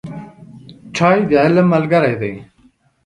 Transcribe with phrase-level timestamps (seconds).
[0.95, 2.33] چای د علم ملګری دی